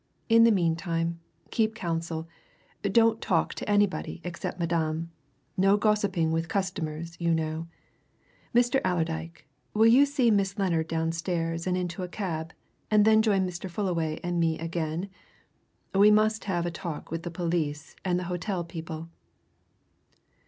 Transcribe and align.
In 0.29 0.45
the 0.45 0.51
meantime, 0.51 1.19
keep 1.51 1.75
counsel 1.75 2.27
don't 2.81 3.21
talk 3.21 3.53
to 3.53 3.69
anybody 3.69 4.19
except 4.23 4.59
Madame 4.59 5.11
no 5.55 5.77
gossiping 5.77 6.31
with 6.31 6.47
customers, 6.49 7.15
you 7.19 7.35
know. 7.35 7.67
Mr. 8.51 8.81
Allerdyke, 8.83 9.47
will 9.75 9.85
you 9.85 10.07
see 10.07 10.31
Miss 10.31 10.57
Lennard 10.57 10.87
downstairs 10.87 11.67
and 11.67 11.77
into 11.77 12.01
a 12.01 12.07
cab, 12.07 12.51
and 12.89 13.05
then 13.05 13.21
join 13.21 13.47
Mr. 13.47 13.69
Fullaway 13.69 14.19
and 14.23 14.39
me 14.39 14.57
again? 14.57 15.07
we 15.93 16.09
must 16.09 16.45
have 16.45 16.65
a 16.65 16.71
talk 16.71 17.11
with 17.11 17.21
the 17.21 17.29
police 17.29 17.95
and 18.03 18.17
the 18.17 18.23
hotel 18.23 18.63
people." 18.63 19.07